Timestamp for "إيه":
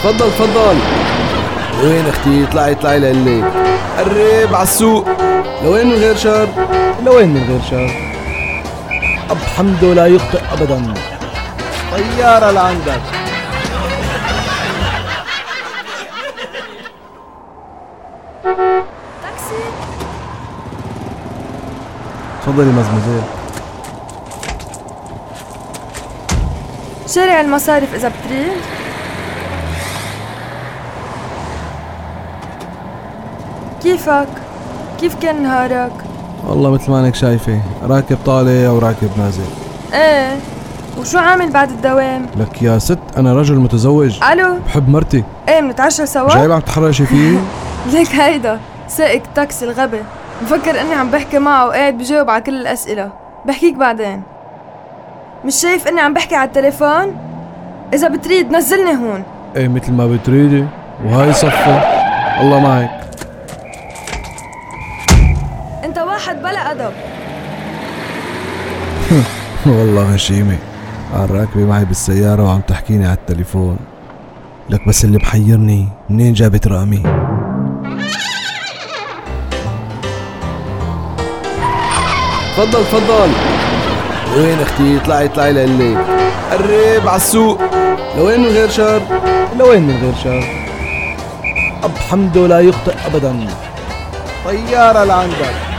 39.92-40.36, 45.48-45.60, 59.56-59.68